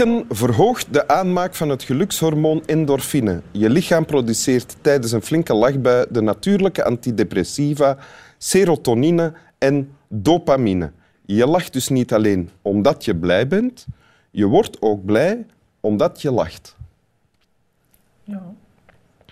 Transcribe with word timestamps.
Lachen 0.00 0.24
verhoogt 0.28 0.92
de 0.92 1.08
aanmaak 1.08 1.54
van 1.54 1.68
het 1.68 1.82
gelukshormoon 1.82 2.62
endorfine. 2.66 3.40
Je 3.50 3.70
lichaam 3.70 4.04
produceert 4.04 4.76
tijdens 4.80 5.12
een 5.12 5.22
flinke 5.22 5.54
lachbui 5.54 6.06
de 6.10 6.20
natuurlijke 6.20 6.84
antidepressiva 6.84 7.96
serotonine 8.38 9.32
en 9.58 9.90
dopamine. 10.08 10.92
Je 11.26 11.46
lacht 11.46 11.72
dus 11.72 11.88
niet 11.88 12.12
alleen 12.12 12.50
omdat 12.62 13.04
je 13.04 13.16
blij 13.16 13.46
bent, 13.46 13.86
je 14.30 14.46
wordt 14.46 14.82
ook 14.82 15.04
blij 15.04 15.46
omdat 15.80 16.22
je 16.22 16.30
lacht. 16.30 16.76
Ja, 18.24 18.42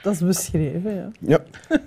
dat 0.02 0.12
is 0.12 0.20
beschreven, 0.20 0.94
ja. 0.94 1.10
Ja. 1.20 1.42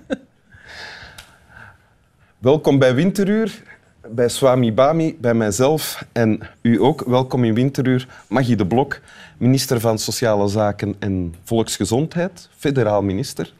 Welkom 2.38 2.78
bij 2.78 2.94
Winteruur, 2.94 3.62
bij 4.10 4.28
Swami 4.28 4.72
Bami, 4.72 5.16
bij 5.20 5.34
mijzelf 5.34 6.04
en 6.12 6.40
u 6.62 6.80
ook. 6.82 7.04
Welkom 7.06 7.44
in 7.44 7.54
Winteruur, 7.54 8.08
Maggie 8.28 8.56
de 8.56 8.66
Blok, 8.66 9.00
minister 9.36 9.80
van 9.80 9.98
Sociale 9.98 10.48
Zaken 10.48 10.94
en 10.98 11.34
Volksgezondheid, 11.44 12.48
federaal 12.56 13.02
minister. 13.02 13.52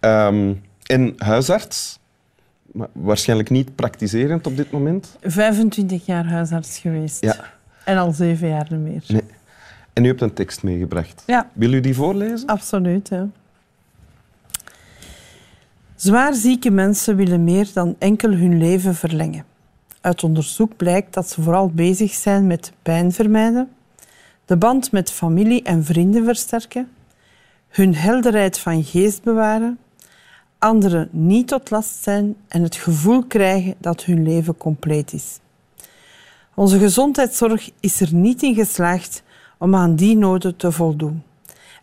Ehm, 0.00 0.52
en 0.86 1.14
huisarts, 1.18 1.98
maar 2.72 2.88
waarschijnlijk 2.92 3.50
niet 3.50 3.74
praktiserend 3.74 4.46
op 4.46 4.56
dit 4.56 4.70
moment. 4.70 5.16
25 5.22 6.06
jaar 6.06 6.26
huisarts 6.26 6.78
geweest. 6.78 7.20
Ja. 7.20 7.36
En 7.84 7.96
al 7.96 8.12
zeven 8.12 8.48
jaar 8.48 8.66
niet 8.70 8.80
meer. 8.80 9.02
Nee. 9.08 9.22
En 9.92 10.04
u 10.04 10.08
hebt 10.08 10.20
een 10.20 10.32
tekst 10.32 10.62
meegebracht. 10.62 11.22
Ja, 11.26 11.50
Wil 11.52 11.72
u 11.72 11.80
die 11.80 11.94
voorlezen? 11.94 12.46
absoluut. 12.48 13.08
Ja. 13.08 13.28
Zwaar 15.94 16.34
zieke 16.34 16.70
mensen 16.70 17.16
willen 17.16 17.44
meer 17.44 17.68
dan 17.74 17.96
enkel 17.98 18.30
hun 18.30 18.58
leven 18.58 18.94
verlengen. 18.94 19.44
Uit 20.00 20.24
onderzoek 20.24 20.76
blijkt 20.76 21.14
dat 21.14 21.28
ze 21.28 21.42
vooral 21.42 21.68
bezig 21.68 22.12
zijn 22.12 22.46
met 22.46 22.72
pijn 22.82 23.12
vermijden, 23.12 23.70
de 24.44 24.56
band 24.56 24.92
met 24.92 25.12
familie 25.12 25.62
en 25.62 25.84
vrienden 25.84 26.24
versterken, 26.24 26.88
hun 27.68 27.94
helderheid 27.94 28.58
van 28.58 28.84
geest 28.84 29.22
bewaren, 29.22 29.78
anderen 30.58 31.08
niet 31.10 31.48
tot 31.48 31.70
last 31.70 32.02
zijn 32.02 32.36
en 32.48 32.62
het 32.62 32.76
gevoel 32.76 33.24
krijgen 33.24 33.74
dat 33.78 34.04
hun 34.04 34.22
leven 34.22 34.56
compleet 34.56 35.12
is. 35.12 35.38
Onze 36.54 36.78
gezondheidszorg 36.78 37.70
is 37.80 38.00
er 38.00 38.14
niet 38.14 38.42
in 38.42 38.54
geslaagd 38.54 39.22
om 39.58 39.74
aan 39.74 39.96
die 39.96 40.16
noden 40.16 40.56
te 40.56 40.72
voldoen. 40.72 41.22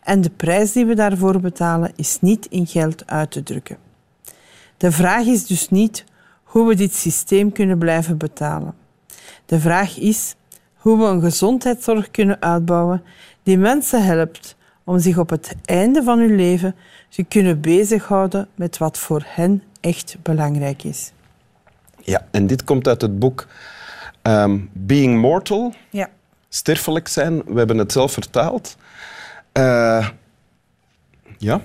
En 0.02 0.20
de 0.20 0.30
prijs 0.30 0.72
die 0.72 0.86
we 0.86 0.94
daarvoor 0.94 1.40
betalen 1.40 1.92
is 1.96 2.18
niet 2.20 2.46
in 2.46 2.66
geld 2.66 3.06
uit 3.06 3.30
te 3.30 3.42
drukken. 3.42 3.78
De 4.76 4.92
vraag 4.92 5.24
is 5.24 5.46
dus 5.46 5.68
niet 5.68 6.04
hoe 6.48 6.68
we 6.68 6.74
dit 6.74 6.94
systeem 6.94 7.52
kunnen 7.52 7.78
blijven 7.78 8.16
betalen. 8.16 8.74
De 9.46 9.60
vraag 9.60 9.98
is 9.98 10.34
hoe 10.76 10.98
we 10.98 11.04
een 11.04 11.20
gezondheidszorg 11.20 12.10
kunnen 12.10 12.42
uitbouwen 12.42 13.02
die 13.42 13.58
mensen 13.58 14.04
helpt 14.04 14.56
om 14.84 14.98
zich 14.98 15.18
op 15.18 15.30
het 15.30 15.54
einde 15.64 16.02
van 16.02 16.18
hun 16.18 16.36
leven 16.36 16.74
te 17.08 17.22
kunnen 17.22 17.60
bezighouden 17.60 18.48
met 18.54 18.78
wat 18.78 18.98
voor 18.98 19.22
hen 19.26 19.62
echt 19.80 20.16
belangrijk 20.22 20.82
is. 20.84 21.12
Ja, 22.02 22.26
en 22.30 22.46
dit 22.46 22.64
komt 22.64 22.88
uit 22.88 23.00
het 23.00 23.18
boek 23.18 23.46
ehm, 24.22 24.58
Being 24.72 25.20
Mortal, 25.20 25.74
Ja. 25.90 26.08
sterfelijk 26.48 27.08
zijn. 27.08 27.42
We 27.46 27.58
hebben 27.58 27.78
het 27.78 27.92
zelf 27.92 28.12
vertaald. 28.12 28.76
Eh, 29.52 30.08
ja. 31.38 31.60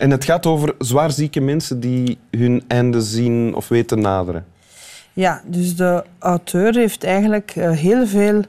En 0.00 0.10
het 0.10 0.24
gaat 0.24 0.46
over 0.46 0.74
zwaarzieke 0.78 1.40
mensen 1.40 1.80
die 1.80 2.18
hun 2.30 2.64
einde 2.66 3.00
zien 3.02 3.54
of 3.54 3.68
weten 3.68 4.00
naderen. 4.00 4.46
Ja, 5.12 5.42
dus 5.46 5.76
de 5.76 6.04
auteur 6.18 6.74
heeft 6.74 7.04
eigenlijk 7.04 7.52
eh, 7.56 7.70
heel 7.70 8.06
veel 8.06 8.42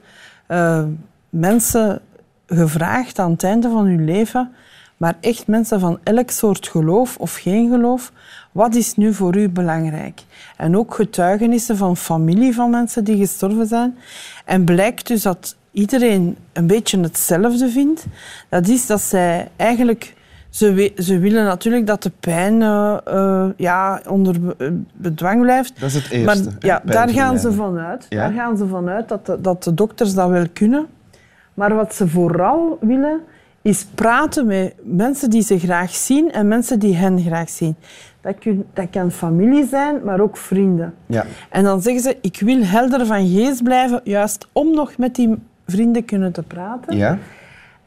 eh, 0.48 0.84
mensen 1.30 2.02
gevraagd 2.46 3.20
aan 3.20 3.32
het 3.32 3.44
einde 3.44 3.70
van 3.70 3.86
hun 3.86 4.06
leven, 4.06 4.52
maar 4.98 5.18
echt 5.22 5.48
mensen 5.48 5.80
van 5.80 6.00
elk 6.04 6.30
soort 6.30 6.68
geloof 6.68 7.18
of 7.18 7.36
geen 7.36 7.70
geloof, 7.70 8.12
wat 8.52 8.76
is 8.76 8.96
nu 8.96 9.14
voor 9.14 9.38
u 9.38 9.50
belangrijk? 9.50 10.22
En 10.58 10.78
ook 10.78 10.94
getuigenissen 10.94 11.78
van 11.78 11.98
familie 11.98 12.54
van 12.54 12.70
mensen 12.70 13.04
die 13.04 13.18
gestorven 13.18 13.68
zijn. 13.68 13.98
En 14.46 14.64
blijkt 14.64 15.08
dus 15.08 15.22
dat 15.22 15.56
iedereen 15.72 16.38
een 16.54 16.68
beetje 16.68 17.00
hetzelfde 17.00 17.70
vindt. 17.70 18.06
Dat 18.50 18.68
is 18.68 18.86
dat 18.86 19.02
zij 19.02 19.48
eigenlijk... 19.56 20.14
Ze, 20.52 20.74
we- 20.74 20.94
ze 20.98 21.18
willen 21.20 21.44
natuurlijk 21.46 21.88
dat 21.88 22.04
de 22.04 22.12
pijn 22.20 22.62
eh, 22.62 22.98
eh, 23.06 23.46
ja, 23.58 24.02
onder 24.08 24.36
eh, 24.58 24.68
bedwang 24.94 25.42
blijft. 25.42 25.80
Dat 25.80 25.90
is 25.90 25.96
het 25.96 26.26
Maar 26.26 26.36
eerste. 26.36 26.50
ja, 26.60 26.82
hè, 26.86 26.92
daar 26.92 27.10
gaan 27.10 27.40
ze 27.40 27.52
vanuit. 27.52 28.06
Ja? 28.10 28.18
Daar 28.22 28.32
gaan 28.34 28.58
ze 28.58 28.68
vanuit 28.68 29.10
dat 29.10 29.26
de, 29.26 29.42
dat 29.42 29.64
de 29.64 29.74
dokters 29.74 30.14
dat 30.14 30.30
wel 30.30 30.46
kunnen. 30.54 30.86
Maar 31.54 31.76
wat 31.76 31.96
ze 31.96 32.08
vooral 32.08 32.78
willen, 32.82 33.20
is 33.62 33.86
praten 33.96 34.46
met 34.46 34.74
mensen 34.84 35.30
die 35.30 35.42
ze 35.42 35.60
graag 35.60 35.92
zien 35.96 36.32
en 36.32 36.48
mensen 36.48 36.80
die 36.80 36.96
hen 36.96 37.20
graag 37.22 37.50
zien. 37.50 37.76
Dat, 38.22 38.36
kun, 38.40 38.66
dat 38.74 38.88
kan 38.90 39.12
familie 39.12 39.68
zijn, 39.68 39.96
maar 40.04 40.20
ook 40.20 40.38
vrienden. 40.38 40.94
Ja. 41.06 41.26
En 41.50 41.64
dan 41.64 41.82
zeggen 41.82 42.02
ze, 42.04 42.18
ik 42.22 42.40
wil 42.40 42.64
helder 42.64 43.06
van 43.06 43.28
geest 43.28 43.64
blijven, 43.64 44.02
juist 44.04 44.48
om 44.52 44.74
nog 44.76 44.98
met 44.98 45.16
die 45.16 45.36
vrienden 45.68 46.06
kunnen 46.06 46.32
te 46.32 46.44
praten. 46.44 46.98
Ja? 46.98 47.18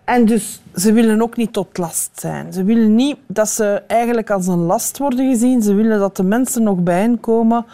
En 0.05 0.25
dus 0.25 0.61
ze 0.75 0.93
willen 0.93 1.23
ook 1.23 1.37
niet 1.37 1.53
tot 1.53 1.79
last 1.79 2.11
zijn. 2.15 2.53
Ze 2.53 2.65
willen 2.65 2.95
niet 2.95 3.17
dat 3.27 3.49
ze 3.49 3.83
eigenlijk 3.87 4.31
als 4.31 4.47
een 4.47 4.59
last 4.59 4.99
worden 4.99 5.31
gezien. 5.31 5.63
Ze 5.63 5.75
willen 5.75 5.99
dat 5.99 6.17
de 6.17 6.23
mensen 6.23 6.63
nog 6.63 6.79
bij 6.79 7.01
hen 7.01 7.21
komen 7.21 7.67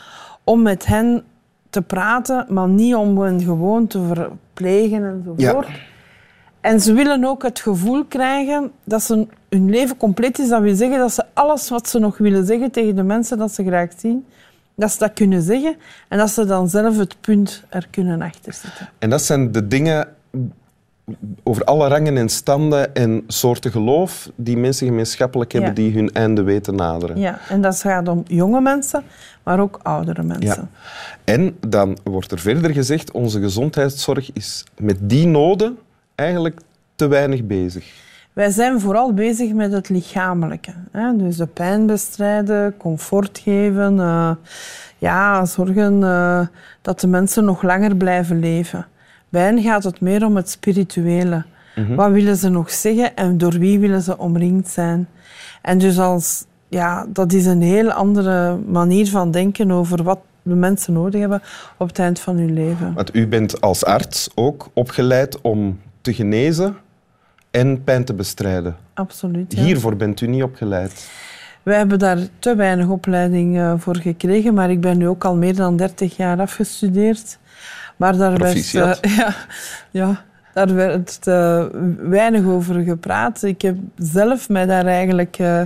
om 0.44 0.62
met 0.62 0.86
hen 0.86 1.24
te 1.70 1.82
praten, 1.82 2.46
maar 2.48 2.68
niet 2.68 2.94
om 2.94 3.18
hen 3.18 3.40
gewoon 3.40 3.86
te 3.86 4.02
verplegen 4.02 5.04
enzovoort. 5.04 5.68
En 6.60 6.80
ze 6.80 6.92
willen 6.92 7.24
ook 7.24 7.42
het 7.42 7.60
gevoel 7.60 8.04
krijgen 8.04 8.72
dat 8.84 9.02
ze 9.02 9.26
hun 9.48 9.70
leven 9.70 9.96
compleet 9.96 10.38
is. 10.38 10.48
Dat 10.48 10.62
wil 10.62 10.74
zeggen 10.74 10.98
dat 10.98 11.12
ze 11.12 11.24
alles 11.32 11.68
wat 11.68 11.88
ze 11.88 11.98
nog 11.98 12.18
willen 12.18 12.46
zeggen 12.46 12.70
tegen 12.70 12.96
de 12.96 13.02
mensen 13.02 13.38
dat 13.38 13.52
ze 13.52 13.64
graag 13.64 13.90
zien, 13.96 14.26
dat 14.74 14.92
ze 14.92 14.98
dat 14.98 15.12
kunnen 15.12 15.42
zeggen 15.42 15.76
en 16.08 16.18
dat 16.18 16.30
ze 16.30 16.44
dan 16.44 16.68
zelf 16.68 16.98
het 16.98 17.16
punt 17.20 17.64
er 17.68 17.86
kunnen 17.90 18.22
achter 18.22 18.52
zitten. 18.52 18.88
En 18.98 19.10
dat 19.10 19.22
zijn 19.22 19.52
de 19.52 19.66
dingen 19.66 20.08
over 21.42 21.64
alle 21.64 21.88
rangen 21.88 22.16
en 22.16 22.28
standen 22.28 22.94
en 22.94 23.24
soorten 23.26 23.70
geloof 23.70 24.30
die 24.36 24.56
mensen 24.56 24.86
gemeenschappelijk 24.86 25.52
hebben 25.52 25.70
Ja. 25.70 25.76
die 25.76 25.92
hun 25.92 26.12
einde 26.12 26.42
weten 26.42 26.74
naderen. 26.74 27.18
Ja, 27.18 27.38
en 27.48 27.60
dat 27.60 27.80
gaat 27.80 28.08
om 28.08 28.22
jonge 28.26 28.60
mensen, 28.60 29.02
maar 29.42 29.60
ook 29.60 29.80
oudere 29.82 30.22
mensen. 30.22 30.70
En 31.24 31.56
dan 31.68 31.98
wordt 32.04 32.32
er 32.32 32.38
verder 32.38 32.70
gezegd, 32.70 33.10
onze 33.10 33.40
gezondheidszorg 33.40 34.30
is 34.32 34.64
met 34.78 34.96
die 35.00 35.26
noden 35.26 35.78
eigenlijk 36.14 36.60
te 36.94 37.06
weinig 37.06 37.44
bezig. 37.44 38.08
Wij 38.32 38.50
zijn 38.50 38.80
vooral 38.80 39.14
bezig 39.14 39.52
met 39.52 39.72
het 39.72 39.88
lichamelijke. 39.88 40.72
Hè? 40.90 41.16
Dus 41.16 41.36
de 41.36 41.46
pijn 41.46 41.86
bestrijden, 41.86 42.76
comfort 42.76 43.38
geven, 43.38 44.00
eh, 44.00 44.30
ja, 44.98 45.44
zorgen 45.44 46.02
eh, 46.02 46.46
dat 46.82 47.00
de 47.00 47.06
mensen 47.06 47.44
nog 47.44 47.62
langer 47.62 47.96
blijven 47.96 48.38
leven. 48.38 48.86
Bij 49.30 49.42
hen 49.42 49.62
gaat 49.62 49.84
het 49.84 50.00
meer 50.00 50.24
om 50.24 50.36
het 50.36 50.50
spirituele. 50.50 51.44
Wat 51.96 52.10
willen 52.10 52.36
ze 52.36 52.48
nog 52.48 52.70
zeggen 52.70 53.16
en 53.16 53.38
door 53.38 53.58
wie 53.58 53.78
willen 53.78 54.02
ze 54.02 54.18
omringd 54.18 54.68
zijn? 54.68 55.08
En 55.62 55.78
dus 55.78 55.98
als, 55.98 56.44
ja, 56.68 57.06
dat 57.08 57.32
is 57.32 57.46
een 57.46 57.62
heel 57.62 57.90
andere 57.90 58.56
manier 58.56 59.06
van 59.08 59.30
denken 59.30 59.70
over 59.70 60.02
wat 60.02 60.18
de 60.42 60.54
mensen 60.54 60.92
nodig 60.92 61.20
hebben 61.20 61.42
op 61.76 61.88
het 61.88 61.98
eind 61.98 62.20
van 62.20 62.36
hun 62.36 62.52
leven. 62.52 62.94
Want 62.94 63.14
u 63.14 63.26
bent 63.26 63.60
als 63.60 63.84
arts 63.84 64.30
ook 64.34 64.68
opgeleid 64.74 65.40
om 65.40 65.80
te 66.00 66.14
genezen 66.14 66.76
en 67.50 67.84
pijn 67.84 68.04
te 68.04 68.14
bestrijden. 68.14 68.76
Absoluut. 68.94 69.52
ja. 69.52 69.62
Hiervoor 69.62 69.96
bent 69.96 70.20
u 70.20 70.26
niet 70.26 70.42
opgeleid. 70.42 71.10
Wij 71.62 71.76
hebben 71.76 71.98
daar 71.98 72.18
te 72.38 72.54
weinig 72.54 72.88
opleiding 72.88 73.58
eh, 73.58 73.74
voor 73.76 73.96
gekregen, 73.96 74.54
maar 74.54 74.70
ik 74.70 74.80
ben 74.80 74.98
nu 74.98 75.08
ook 75.08 75.24
al 75.24 75.36
meer 75.36 75.56
dan 75.56 75.76
30 75.76 76.16
jaar 76.16 76.40
afgestudeerd. 76.40 77.38
Maar 78.00 78.16
daar 78.16 78.32
Proficiat. 78.32 79.00
eh, 79.00 79.16
ja, 79.18 79.34
ja, 79.90 80.24
daar 80.54 80.74
werd 80.74 81.18
eh, 81.24 81.64
weinig 81.98 82.44
over 82.44 82.82
gepraat. 82.82 83.42
Ik 83.42 83.62
heb 83.62 83.76
zelf 83.96 84.48
mij 84.48 84.66
daar 84.66 84.86
eigenlijk 84.86 85.36
eh, 85.38 85.62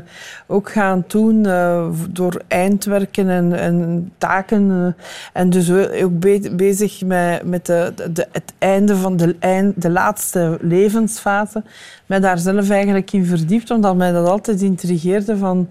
ook 0.47 0.71
gaan 0.71 1.05
doen 1.07 1.47
eh, 1.47 1.87
door 2.11 2.43
eindwerken 2.49 3.29
en, 3.29 3.53
en 3.53 4.13
taken. 4.19 4.97
en 5.33 5.51
dus 5.51 5.71
ook 6.03 6.19
be- 6.19 6.51
bezig 6.53 7.03
met, 7.05 7.45
met 7.45 7.67
de, 7.67 7.93
de, 8.13 8.27
het 8.33 8.53
einde 8.59 8.97
van 8.97 9.17
de, 9.17 9.37
eind, 9.39 9.83
de 9.83 9.91
laatste 9.91 10.59
levensfase. 10.61 11.63
Mij 12.07 12.21
daar 12.21 12.39
zelf 12.39 12.71
eigenlijk 12.71 13.13
in 13.13 13.25
verdiept, 13.25 13.71
omdat 13.71 13.97
mij 13.97 14.13
dat 14.13 14.29
altijd 14.29 14.63
intrigeerde 14.63 15.37
van... 15.37 15.69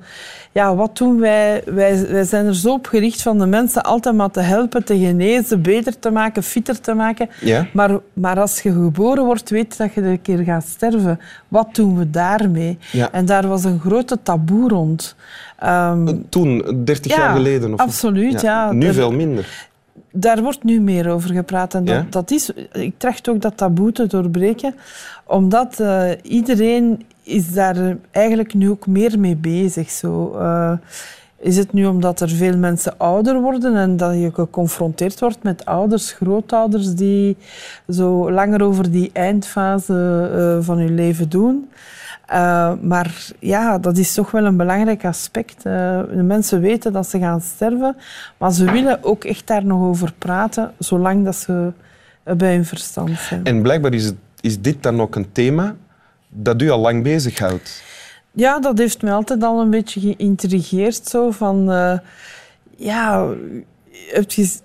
Ja, 0.51 0.75
wat 0.75 0.98
doen 0.98 1.19
wij? 1.19 1.63
wij? 1.66 2.07
Wij 2.09 2.24
zijn 2.24 2.45
er 2.45 2.56
zo 2.56 2.74
op 2.74 2.88
gericht 2.88 3.21
van 3.21 3.39
de 3.39 3.45
mensen 3.45 3.83
altijd 3.83 4.16
maar 4.16 4.31
te 4.31 4.39
helpen, 4.39 4.83
te 4.83 4.98
genezen, 4.98 5.62
beter 5.62 6.00
te 6.00 6.09
maken, 6.09 6.44
fitter 6.44 6.80
te 6.80 6.94
maken. 6.94 7.30
Ja? 7.42 7.68
Maar, 7.74 8.00
maar 8.13 8.39
als 8.39 8.62
je 8.62 8.71
geboren 8.71 9.12
wordt, 9.19 9.50
weet 9.50 9.77
dat 9.77 9.94
je 9.94 10.01
er 10.01 10.07
een 10.12 10.21
keer 10.21 10.38
gaat 10.44 10.65
sterven. 10.65 11.19
Wat 11.48 11.75
doen 11.75 11.98
we 11.98 12.10
daarmee? 12.10 12.77
Ja. 12.92 13.12
En 13.12 13.25
daar 13.25 13.48
was 13.48 13.63
een 13.63 13.80
grote 13.80 14.18
taboe 14.24 14.69
rond. 14.69 15.15
Ehm, 15.60 16.15
Toen, 16.30 16.81
30 16.86 17.12
ja, 17.12 17.18
jaar 17.19 17.36
geleden? 17.36 17.74
Of 17.74 17.80
absoluut, 17.80 18.42
ja. 18.42 18.71
Nu 18.71 18.88
Er- 18.88 18.94
veel 18.94 19.12
minder. 19.12 19.68
daar 20.12 20.42
wordt 20.42 20.63
nu 20.63 20.80
meer 20.81 21.10
over 21.10 21.30
gepraat. 21.33 21.74
En 21.74 21.86
dat, 21.86 21.95
Ja? 21.95 22.06
dat 22.10 22.31
is, 22.31 22.50
ik 22.71 22.94
tracht 22.98 23.30
ook 23.30 23.42
dat 23.42 23.57
taboe 23.57 23.92
te 23.92 24.07
doorbreken, 24.07 24.75
omdat 25.25 25.80
eh, 25.80 26.09
iedereen 26.21 27.04
is 27.24 27.51
daar 27.51 27.98
eigenlijk 28.12 28.54
nu 28.54 28.69
ook 28.69 28.88
meer 28.88 29.19
mee 29.19 29.36
bezig. 29.36 29.89
Zo. 29.89 30.33
Eh, 30.39 30.71
is 31.44 31.57
het 31.57 31.74
nu 31.74 31.86
omdat 31.86 32.19
er 32.19 32.30
veel 32.30 32.57
mensen 32.57 32.98
ouder 32.98 33.42
worden 33.42 33.75
en 33.75 33.98
dat 33.98 34.13
je 34.13 34.31
geconfronteerd 34.34 35.19
wordt 35.19 35.44
met 35.44 35.66
ouders, 35.66 36.12
grootouders 36.12 36.95
die 36.95 37.38
zo 37.90 38.31
langer 38.31 38.62
over 38.63 38.92
die 38.92 39.10
eindfase 39.13 40.30
eh, 40.34 40.66
van 40.66 40.78
hun 40.78 40.95
leven 40.95 41.30
doen? 41.30 41.69
Uh, 42.31 42.74
maar 42.81 43.28
ja, 43.40 43.78
dat 43.78 43.98
is 43.98 44.13
toch 44.13 44.31
wel 44.31 44.45
een 44.45 44.57
belangrijk 44.57 45.06
aspect. 45.06 45.57
Uh, 45.57 45.63
de 46.16 46.24
mensen 46.24 46.62
weten 46.62 46.94
dat 46.94 47.10
ze 47.10 47.19
gaan 47.19 47.42
sterven, 47.42 47.95
maar 48.38 48.51
ze 48.51 48.72
willen 48.72 49.04
ook 49.04 49.24
echt 49.24 49.48
daar 49.48 49.66
nog 49.66 49.81
over 49.81 50.13
praten, 50.18 50.72
zolang 50.78 51.25
dat 51.25 51.36
ze 51.36 51.72
bij 52.38 52.54
hun 52.54 52.66
verstand 52.66 53.19
zijn. 53.19 53.44
En 53.44 53.62
blijkbaar 53.62 53.94
is, 53.94 54.06
het, 54.06 54.16
is 54.42 54.62
dit 54.62 54.84
dan 54.84 55.01
ook 55.01 55.16
een 55.16 55.31
thema 55.31 55.75
dat 56.30 56.62
u 56.62 56.69
al 56.69 56.80
lang 56.80 57.04
bezighoudt. 57.04 57.84
Ja, 58.35 58.59
dat 58.59 58.77
heeft 58.77 59.01
mij 59.01 59.13
altijd 59.13 59.44
al 59.44 59.62
een 59.62 59.69
beetje 59.69 60.00
geïntrigeerd. 60.00 61.07
Zo 61.07 61.31
van, 61.31 61.71
uh, 61.71 61.97
ja, 62.77 63.27
heb 64.12 64.31
je, 64.31 64.57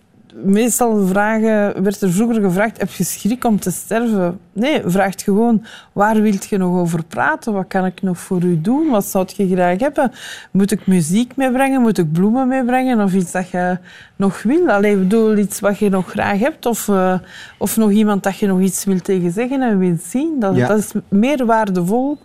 meestal 0.45 1.07
vragen, 1.07 1.83
werd 1.83 2.01
er 2.01 2.13
vroeger 2.13 2.43
gevraagd, 2.43 2.79
heb 2.79 2.91
je 2.91 3.05
schrik 3.05 3.45
om 3.45 3.61
te 3.61 3.71
sterven? 3.71 4.39
Nee, 4.53 4.83
vraagt 4.85 5.23
gewoon, 5.23 5.65
waar 5.93 6.21
wilt 6.21 6.49
je 6.49 6.57
nog 6.57 6.79
over 6.79 7.05
praten? 7.05 7.53
Wat 7.53 7.67
kan 7.69 7.85
ik 7.85 8.03
nog 8.03 8.19
voor 8.19 8.43
u 8.43 8.61
doen? 8.61 8.89
Wat 8.91 9.05
zou 9.05 9.27
je 9.37 9.49
graag 9.49 9.81
hebben? 9.81 10.13
Moet 10.51 10.71
ik 10.71 10.87
muziek 10.87 11.37
meebrengen? 11.37 11.81
Moet 11.81 11.99
ik 11.99 12.13
bloemen 12.13 12.49
meebrengen? 12.49 13.01
Of 13.01 13.15
iets 13.15 13.33
dat 13.33 13.51
je 13.51 13.79
nog 14.17 14.43
wil? 14.43 14.69
Alleen 14.71 14.99
bedoel, 14.99 15.37
iets 15.37 15.61
wat 15.61 15.79
je 15.79 15.89
nog 15.89 16.11
graag 16.11 16.39
hebt? 16.39 16.67
Of, 16.67 16.89
uh, 16.89 17.19
of 17.59 17.77
nog 17.77 17.91
iemand 17.91 18.23
dat 18.23 18.39
je 18.39 18.47
nog 18.47 18.61
iets 18.61 18.85
wilt 18.85 19.05
tegen 19.05 19.31
zeggen 19.31 19.63
en 19.63 19.79
wilt 19.79 20.03
zien? 20.03 20.37
Dat, 20.41 20.57
Ja. 20.57 20.69
dat 20.69 20.79
is 20.79 20.93
meer 21.09 21.47
waardevol 21.47 22.19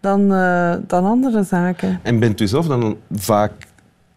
dan, 0.00 0.32
uh, 0.32 0.74
dan 0.86 1.04
andere 1.04 1.42
zaken. 1.42 2.00
En 2.02 2.18
bent 2.18 2.40
u 2.40 2.46
zelf 2.46 2.66
dan 2.66 2.96
vaak 3.12 3.52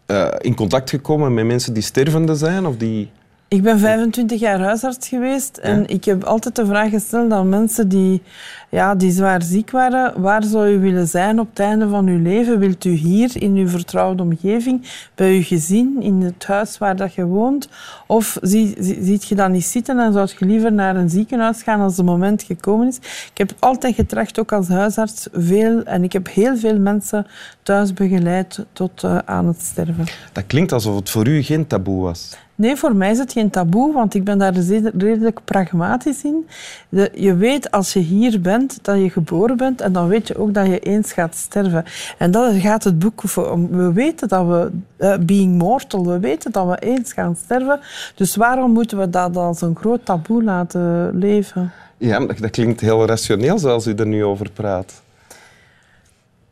uh, 0.06 0.28
in 0.38 0.54
contact 0.54 0.90
gekomen 0.90 1.34
met 1.34 1.44
mensen 1.44 1.72
die 1.74 1.82
stervende 1.82 2.34
zijn? 2.34 2.66
Of 2.66 2.76
die... 2.76 3.10
Ik 3.50 3.62
ben 3.62 3.78
25 3.78 4.40
jaar 4.40 4.60
huisarts 4.60 5.08
geweest 5.08 5.56
en 5.56 5.80
Ja. 5.80 5.86
ik 5.86 6.04
heb 6.04 6.24
altijd 6.24 6.56
de 6.56 6.66
vraag 6.66 6.90
gesteld 6.90 7.32
aan 7.32 7.48
mensen 7.48 7.88
die, 7.88 8.22
ja, 8.68 8.94
die 8.94 9.10
zwaar 9.12 9.42
ziek 9.42 9.70
waren. 9.70 10.20
Waar 10.20 10.44
zou 10.44 10.68
u 10.72 10.78
willen 10.78 11.08
zijn 11.08 11.40
op 11.40 11.48
het 11.48 11.58
einde 11.58 11.88
van 11.88 12.06
uw 12.06 12.22
leven? 12.22 12.58
Wilt 12.58 12.84
u 12.84 12.90
hier 12.90 13.42
in 13.42 13.54
uw 13.56 13.68
vertrouwde 13.68 14.22
omgeving, 14.22 14.82
bij 15.14 15.34
uw 15.34 15.42
gezin, 15.42 15.96
in 16.00 16.20
het 16.22 16.44
huis 16.46 16.78
waar 16.78 16.96
dat 16.96 17.14
je 17.14 17.24
woont? 17.24 17.68
Of 18.06 18.38
zie, 18.42 18.74
zie- 18.78 18.98
ziet 19.04 19.24
je 19.24 19.34
dat 19.34 19.50
niet 19.50 19.64
zitten 19.64 19.98
en 19.98 20.12
zou 20.12 20.28
je 20.38 20.44
liever 20.46 20.72
naar 20.72 20.96
een 20.96 21.10
ziekenhuis 21.10 21.62
gaan 21.62 21.80
als 21.80 21.96
het 21.96 22.06
moment 22.06 22.42
gekomen 22.42 22.88
is? 22.88 22.96
Ik 23.32 23.38
heb 23.38 23.52
altijd 23.58 23.94
getracht, 23.94 24.38
ook 24.40 24.52
als 24.52 24.68
huisarts, 24.68 25.28
veel, 25.32 25.82
en 25.84 26.04
ik 26.04 26.12
heb 26.12 26.28
heel 26.32 26.56
veel 26.56 26.78
mensen 26.78 27.26
thuis 27.62 27.92
begeleid 27.94 28.64
tot 28.72 29.04
eh, 29.04 29.18
aan 29.24 29.46
het 29.46 29.60
sterven. 29.62 30.04
Dat 30.32 30.46
klinkt 30.46 30.72
alsof 30.72 30.96
het 30.96 31.10
voor 31.10 31.28
u 31.28 31.42
geen 31.42 31.66
taboe 31.66 32.02
was. 32.02 32.36
Nee, 32.60 32.76
voor 32.76 32.96
mij 32.96 33.10
is 33.10 33.18
het 33.18 33.32
geen 33.32 33.50
taboe, 33.50 33.92
want 33.92 34.14
ik 34.14 34.24
ben 34.24 34.38
daar 34.38 34.52
redelijk 34.98 35.40
pragmatisch 35.44 36.24
in. 36.24 36.48
De- 36.88 37.10
je 37.14 37.34
weet 37.34 37.70
als 37.70 37.92
je 37.92 37.98
hier 38.00 38.40
bent 38.40 38.78
dat 38.82 38.98
je 38.98 39.10
geboren 39.10 39.56
bent 39.56 39.80
en 39.80 39.92
dan 39.92 40.08
weet 40.08 40.28
je 40.28 40.36
ook 40.36 40.54
dat 40.54 40.66
je 40.66 40.78
eens 40.78 41.12
gaat 41.12 41.34
sterven. 41.36 41.84
En 42.18 42.30
dat 42.30 42.54
gaat 42.54 42.84
het 42.84 42.98
boek 42.98 43.20
voor. 43.24 43.50
om. 43.50 43.68
We 43.68 43.92
weten 43.92 44.28
dat 44.28 44.46
we, 44.46 44.70
eh, 44.96 45.16
being 45.20 45.58
mortal, 45.58 46.06
we 46.06 46.18
weten 46.18 46.52
dat 46.52 46.66
we 46.66 46.78
eens 46.78 47.12
gaan 47.12 47.36
sterven. 47.44 47.80
Dus 48.14 48.36
waarom 48.36 48.72
moeten 48.72 48.98
we 48.98 49.10
dat 49.10 49.36
als 49.36 49.60
een 49.60 49.76
groot 49.76 50.04
taboe 50.04 50.42
laten 50.42 51.18
leven? 51.18 51.72
Ja, 51.96 52.26
dat, 52.26 52.50
klinkt 52.50 52.80
heel 52.80 53.06
rationeel 53.06 53.58
zoals 53.58 53.86
u 53.86 53.94
er 53.94 54.06
nu 54.06 54.24
over 54.24 54.50
praat. 54.50 55.02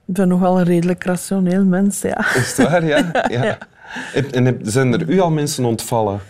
Ik 0.07 0.15
ben 0.15 0.29
nogal 0.29 0.59
een 0.59 0.65
redelijk 0.65 1.05
rationeel 1.05 1.65
mens, 1.65 2.01
ja. 2.01 2.19
Is 2.35 2.57
het 2.57 2.69
waar? 2.69 2.85
Ja. 2.85 3.11
ja. 3.29 3.59
En 4.33 4.59
zijn 4.63 4.93
er 4.93 5.09
u 5.09 5.21
al 5.21 5.31
mensen 5.31 5.65
ontvallen? 5.65 6.21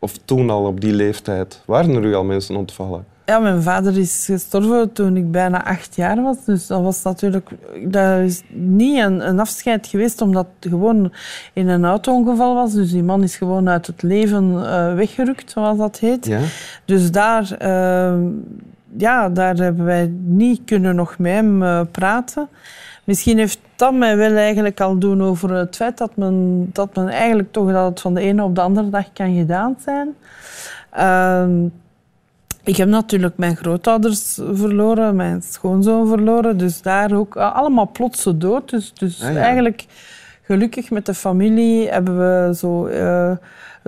Of 0.00 0.18
toen 0.24 0.50
al 0.50 0.64
op 0.64 0.80
die 0.80 0.92
leeftijd? 0.92 1.62
Waren 1.64 1.94
er 1.94 2.04
u 2.04 2.14
al 2.14 2.24
mensen 2.24 2.56
ontvallen? 2.56 3.04
Ja, 3.26 3.38
mijn 3.38 3.62
vader 3.62 3.98
is 3.98 4.24
gestorven 4.24 4.92
toen 4.92 5.16
ik 5.16 5.30
bijna 5.30 5.64
acht 5.64 5.96
jaar 5.96 6.22
was. 6.22 6.44
Dus 6.44 6.66
dat 6.66 6.82
was 6.82 7.02
natuurlijk 7.02 7.50
dat 7.84 8.20
is 8.20 8.42
niet 8.52 8.98
een, 8.98 9.28
een 9.28 9.40
afscheid 9.40 9.86
geweest, 9.86 10.20
omdat 10.20 10.46
het 10.58 10.70
gewoon 10.70 11.12
in 11.52 11.68
een 11.68 11.84
auto-ongeval 11.84 12.54
was. 12.54 12.72
Dus 12.72 12.90
die 12.90 13.02
man 13.02 13.22
is 13.22 13.36
gewoon 13.36 13.68
uit 13.68 13.86
het 13.86 14.02
leven 14.02 14.66
eh, 14.66 14.94
weggerukt, 14.94 15.50
zoals 15.50 15.78
dat 15.78 15.98
heet. 15.98 16.26
Ja? 16.26 16.40
Dus 16.84 17.10
daar, 17.10 17.52
eh, 17.52 18.14
ja, 18.96 19.28
daar 19.28 19.56
hebben 19.56 19.84
wij 19.84 20.12
niet 20.24 20.60
kunnen 20.64 20.94
nog 20.94 21.18
met 21.18 21.32
hem 21.32 21.62
eh, 21.62 21.80
praten. 21.90 22.48
Misschien 23.06 23.38
heeft 23.38 23.58
dat 23.76 23.94
mij 23.94 24.16
wel 24.16 24.36
eigenlijk 24.36 24.80
al 24.80 24.98
doen 24.98 25.22
over 25.22 25.54
het 25.54 25.76
feit 25.76 25.98
dat 25.98 26.16
men, 26.16 26.68
dat 26.72 26.94
men 26.94 27.08
eigenlijk 27.08 27.52
toch 27.52 27.72
dat 27.72 27.88
het 27.88 28.00
van 28.00 28.14
de 28.14 28.20
ene 28.20 28.42
op 28.42 28.54
de 28.54 28.60
andere 28.60 28.90
dag 28.90 29.12
kan 29.12 29.36
gedaan 29.36 29.76
zijn. 29.84 30.14
Ehm, 30.90 31.64
ik 32.64 32.76
heb 32.76 32.88
natuurlijk 32.88 33.36
mijn 33.36 33.56
grootouders 33.56 34.38
verloren, 34.52 35.16
mijn 35.16 35.42
schoonzoon 35.42 36.08
verloren. 36.08 36.56
Dus 36.58 36.82
daar 36.82 37.12
ook 37.12 37.36
eh, 37.36 37.54
allemaal 37.54 37.90
plotse 37.92 38.38
dood. 38.38 38.70
Dus, 38.70 38.94
dus 38.94 39.22
Ah, 39.22 39.32
ja. 39.32 39.40
eigenlijk 39.40 39.84
gelukkig 40.42 40.90
met 40.90 41.06
de 41.06 41.14
familie 41.14 41.88
hebben 41.88 42.18
we 42.18 42.54
zo, 42.54 42.86
eh, 42.86 43.32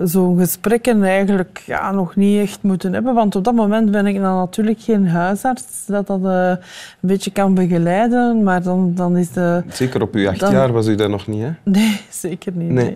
zo'n 0.03 0.37
gesprekken 0.37 1.03
eigenlijk 1.03 1.63
ja, 1.65 1.91
nog 1.91 2.15
niet 2.15 2.39
echt 2.41 2.61
moeten 2.63 2.93
hebben. 2.93 3.13
Want 3.13 3.35
op 3.35 3.43
dat 3.43 3.53
moment 3.53 3.91
ben 3.91 4.05
ik 4.05 4.15
dan 4.15 4.35
natuurlijk 4.35 4.79
geen 4.81 5.07
huisarts 5.07 5.85
dat 5.85 6.07
dat 6.07 6.25
eh, 6.25 6.49
een 6.49 6.57
beetje 6.99 7.31
kan 7.31 7.53
begeleiden. 7.53 8.43
Maar 8.43 8.63
dan, 8.63 8.91
dan 8.95 9.17
is 9.17 9.31
de... 9.31 9.63
Zeker 9.69 10.01
op 10.01 10.13
uw 10.15 10.27
acht 10.29 10.39
Dan- 10.39 10.51
jaar 10.51 10.71
was 10.71 10.87
u 10.87 10.95
dat 10.95 11.09
nog 11.09 11.27
niet, 11.27 11.41
hè? 11.41 11.49
Nee, 11.63 12.01
zeker 12.09 12.51
niet. 12.55 12.69
Nee. 12.71 12.95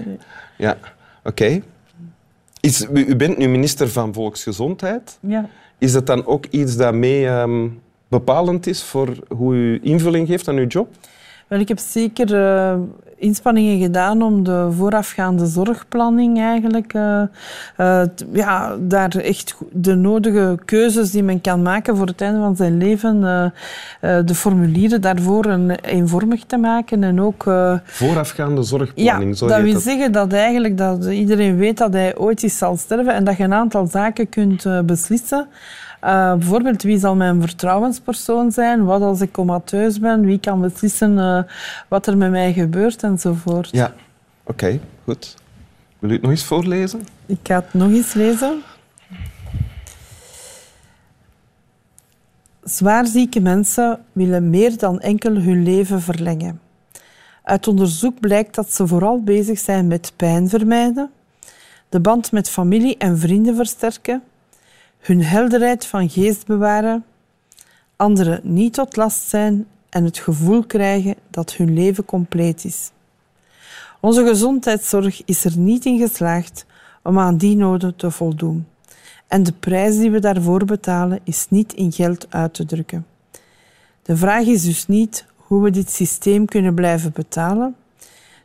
Ja, 0.57 0.77
oké. 1.23 1.61
Is- 2.59 2.87
U 2.93 3.05
u 3.05 3.15
bent 3.15 3.37
nu 3.37 3.47
minister 3.47 3.89
van 3.89 4.13
Volksgezondheid. 4.13 5.17
Ja. 5.19 5.45
Is 5.77 5.91
dat 5.91 6.07
dan 6.07 6.25
ook 6.25 6.45
iets 6.45 6.75
dat 6.77 6.93
mee 6.93 7.27
ehm, 7.27 7.67
bepalend 8.07 8.67
is 8.67 8.83
voor 8.83 9.09
hoe 9.27 9.53
u 9.55 9.79
invulling 9.83 10.27
geeft 10.27 10.47
aan 10.47 10.57
uw 10.57 10.67
job? 10.67 10.87
Wel, 11.47 11.59
ik 11.59 11.67
heb 11.67 11.79
zeker 11.79 12.35
eh, 12.45 12.75
inspanningen 13.23 13.79
gedaan 13.79 14.21
om 14.21 14.43
de 14.43 14.67
voorafgaande 14.71 15.45
zorgplanning 15.45 16.39
eigenlijk, 16.39 16.93
eh, 16.93 17.21
eh, 17.77 18.01
t- 18.15 18.25
ja, 18.33 18.75
daar 18.79 19.09
echt 19.15 19.55
de 19.71 19.95
nodige 19.95 20.57
keuzes 20.65 21.11
die 21.11 21.23
men 21.23 21.41
kan 21.41 21.61
maken 21.61 21.97
voor 21.97 22.05
het 22.07 22.21
einde 22.21 22.39
van 22.39 22.55
zijn 22.55 22.77
leven, 22.77 23.23
eh, 23.99 24.17
de 24.25 24.35
formulieren 24.35 25.01
daarvoor 25.01 25.45
een, 25.45 25.69
eenvormig 25.71 26.43
te 26.43 26.57
maken 26.57 27.03
en 27.03 27.21
ook 27.21 27.43
Voorafgaande 27.85 28.61
ja, 28.61 28.67
zorgplanning, 28.67 29.37
zo 29.37 29.47
dat 29.47 29.61
wil 29.61 29.73
dat. 29.73 29.81
zeggen 29.81 30.11
dat 30.11 30.33
eigenlijk 30.33 30.77
dat 30.77 31.05
iedereen 31.05 31.57
weet 31.57 31.77
dat 31.77 31.93
hij 31.93 32.17
ooit 32.17 32.43
eens 32.43 32.57
zal 32.57 32.77
sterven 32.77 33.13
en 33.13 33.23
dat 33.23 33.37
je 33.37 33.43
een 33.43 33.53
aantal 33.53 33.87
zaken 33.87 34.29
kunt 34.29 34.65
beslissen. 34.85 35.47
Eh, 36.03 36.33
bijvoorbeeld, 36.33 36.81
wie 36.81 36.99
zal 36.99 37.15
mijn 37.15 37.41
vertrouwenspersoon 37.41 38.51
zijn? 38.51 38.85
Wat 38.85 39.01
als 39.01 39.21
ik 39.21 39.31
comateus 39.31 39.99
ben? 39.99 40.25
Wie 40.25 40.39
kan 40.39 40.61
beslissen 40.61 41.19
eh, 41.19 41.43
wat 41.87 42.07
er 42.07 42.17
met 42.17 42.31
mij 42.31 42.53
gebeurt? 42.53 43.03
Enzovoort. 43.03 43.69
Ja, 43.71 43.93
oké, 44.43 44.79
goed. 45.03 45.35
Wil 45.99 46.09
u 46.09 46.13
het 46.13 46.21
nog 46.21 46.31
eens 46.31 46.43
voorlezen? 46.43 47.07
Ik 47.25 47.37
ga 47.43 47.55
het 47.55 47.73
nog 47.73 47.89
eens 47.89 48.13
lezen. 48.13 48.61
Zwaarzieke 52.63 53.39
mensen 53.39 53.99
willen 54.11 54.49
meer 54.49 54.77
dan 54.77 54.99
enkel 54.99 55.35
hun 55.35 55.63
leven 55.63 56.01
verlengen. 56.01 56.59
Uit 57.43 57.67
onderzoek 57.67 58.19
blijkt 58.19 58.55
dat 58.55 58.73
ze 58.73 58.87
vooral 58.87 59.21
bezig 59.21 59.59
zijn 59.59 59.87
met 59.87 60.13
pijn 60.15 60.49
vermijden, 60.49 61.11
de 61.89 61.99
band 61.99 62.31
met 62.31 62.49
familie 62.49 62.97
en 62.97 63.17
vrienden 63.17 63.55
versterken, 63.55 64.23
hun 65.03 65.23
helderheid 65.23 65.85
van 65.85 66.09
geest 66.09 66.45
bewaren, 66.45 67.05
anderen 67.95 68.39
niet 68.43 68.73
tot 68.73 68.95
last 68.95 69.29
zijn 69.29 69.67
en 69.89 70.03
het 70.03 70.17
gevoel 70.17 70.63
krijgen 70.63 71.15
dat 71.29 71.53
hun 71.53 71.73
leven 71.73 72.05
compleet 72.05 72.63
is. 72.63 72.91
Onze 73.99 74.25
gezondheidszorg 74.25 75.21
is 75.25 75.45
er 75.45 75.57
niet 75.57 75.85
in 75.85 75.97
geslaagd 75.97 76.65
om 77.03 77.19
aan 77.19 77.37
die 77.37 77.55
noden 77.55 77.95
te 77.95 78.11
voldoen. 78.11 78.67
En 79.27 79.43
de 79.43 79.53
prijs 79.53 79.97
die 79.97 80.11
we 80.11 80.19
daarvoor 80.19 80.65
betalen 80.65 81.19
is 81.23 81.45
niet 81.49 81.73
in 81.73 81.91
geld 81.91 82.25
uit 82.29 82.53
te 82.53 82.65
drukken. 82.65 83.05
De 84.01 84.17
vraag 84.17 84.45
is 84.45 84.63
dus 84.63 84.87
niet 84.87 85.25
hoe 85.35 85.63
we 85.63 85.69
dit 85.69 85.89
systeem 85.91 86.45
kunnen 86.45 86.73
blijven 86.73 87.11
betalen. 87.13 87.75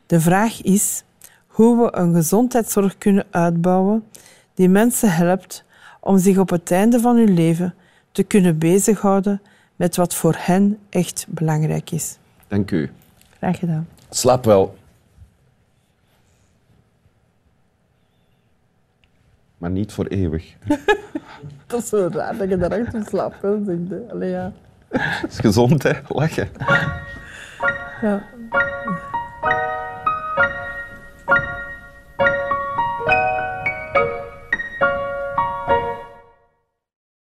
De 0.05 0.19
vraag 0.19 0.61
is 0.61 1.03
hoe 1.47 1.83
we 1.83 1.97
een 1.97 2.13
gezondheidszorg 2.13 2.97
kunnen 2.97 3.25
uitbouwen 3.29 4.03
die 4.53 4.69
mensen 4.69 5.13
helpt 5.13 5.67
om 6.09 6.17
zich 6.17 6.37
op 6.37 6.49
het 6.49 6.71
einde 6.71 6.99
van 6.99 7.15
hun 7.15 7.33
leven 7.33 7.73
te 8.11 8.23
kunnen 8.23 8.57
bezighouden 8.57 9.41
met 9.75 9.95
wat 9.95 10.15
voor 10.15 10.35
hen 10.37 10.77
echt 10.89 11.25
belangrijk 11.29 11.91
is. 11.91 12.17
Dank 12.47 12.71
u. 12.71 12.91
Graag 13.37 13.59
gedaan. 13.59 13.87
Slaap 14.09 14.45
wel. 14.45 14.77
maar 19.57 19.69
niet 19.69 19.91
voor 19.91 20.05
eeuwig. 20.05 20.53
Dat 21.67 21.81
is 21.83 21.89
zo 21.89 22.09
raar 22.11 22.37
dat 22.37 22.49
je 22.49 22.57
daarachter 22.57 23.05
slaapt. 23.05 23.43
Allee, 23.43 24.29
ja. 24.29 24.53
Het 24.87 25.31
is 25.31 25.39
gezond, 25.39 25.83
hè? 25.83 25.93
Lachen. 26.07 26.49
ja. 28.01 28.23